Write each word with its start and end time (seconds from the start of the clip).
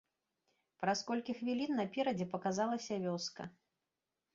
Праз 0.83 1.03
колькі 1.11 1.37
хвілін 1.41 1.71
наперадзе 1.83 2.31
паказалася 2.35 3.03
вёска. 3.09 3.43